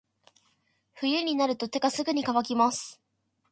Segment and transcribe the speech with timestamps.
[0.95, 2.99] 冬になると手がすぐに乾きます。